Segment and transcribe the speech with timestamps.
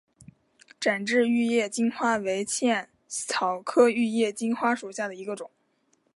[0.79, 5.51] 展枝玉叶金花为茜草科玉叶金花属下的一个种。